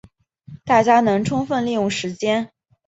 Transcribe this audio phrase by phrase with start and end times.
[0.65, 2.49] 大家能充分利用时间